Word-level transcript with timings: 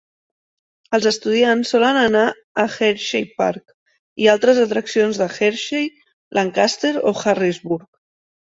Els 0.97 1.03
estudiants 1.09 1.73
solen 1.75 1.99
anar 2.03 2.23
a 2.63 2.65
Hersheypark 2.87 3.75
i 4.25 4.31
altres 4.33 4.63
atraccions 4.65 5.23
de 5.23 5.29
Hershey, 5.37 5.89
Lancaster 6.39 6.95
o 7.13 7.17
Harrisburg. 7.23 7.89